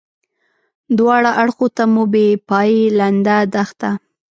دواړه 0.97 1.31
اړخو 1.41 1.67
ته 1.75 1.83
مو 1.93 2.03
بې 2.13 2.27
پایې 2.49 2.81
لنده 2.99 3.35
دښته. 3.53 3.89